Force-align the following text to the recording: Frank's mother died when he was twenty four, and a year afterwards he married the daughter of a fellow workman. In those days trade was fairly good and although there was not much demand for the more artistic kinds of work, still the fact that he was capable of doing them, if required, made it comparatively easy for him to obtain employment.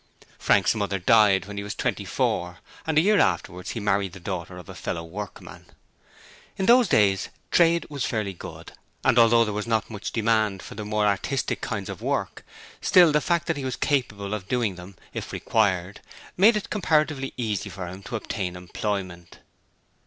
Frank's 0.39 0.73
mother 0.73 0.97
died 0.97 1.45
when 1.45 1.57
he 1.57 1.63
was 1.63 1.75
twenty 1.75 2.05
four, 2.05 2.57
and 2.87 2.97
a 2.97 3.01
year 3.01 3.19
afterwards 3.19 3.69
he 3.69 3.79
married 3.79 4.13
the 4.13 4.19
daughter 4.19 4.57
of 4.57 4.67
a 4.67 4.73
fellow 4.73 5.03
workman. 5.03 5.67
In 6.57 6.65
those 6.65 6.87
days 6.87 7.29
trade 7.51 7.85
was 7.87 8.03
fairly 8.03 8.33
good 8.33 8.71
and 9.05 9.19
although 9.19 9.45
there 9.45 9.53
was 9.53 9.67
not 9.67 9.91
much 9.91 10.11
demand 10.11 10.63
for 10.63 10.73
the 10.73 10.83
more 10.83 11.05
artistic 11.05 11.61
kinds 11.61 11.87
of 11.87 12.01
work, 12.01 12.43
still 12.81 13.11
the 13.11 13.21
fact 13.21 13.45
that 13.45 13.57
he 13.57 13.63
was 13.63 13.75
capable 13.75 14.33
of 14.33 14.47
doing 14.47 14.73
them, 14.73 14.95
if 15.13 15.31
required, 15.31 16.01
made 16.35 16.57
it 16.57 16.71
comparatively 16.71 17.31
easy 17.37 17.69
for 17.69 17.85
him 17.87 18.01
to 18.01 18.15
obtain 18.15 18.55
employment. 18.55 19.37